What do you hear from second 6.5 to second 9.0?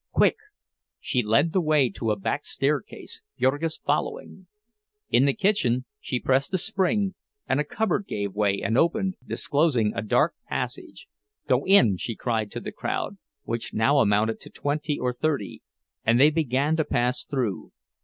a spring, and a cupboard gave way and